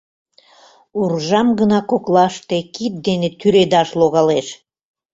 Уржам 0.99 1.47
гына 1.59 1.79
коклаште 1.89 2.57
кид 2.73 2.93
дене 3.07 3.29
тӱредаш 3.39 3.89
логалеш. 3.99 4.47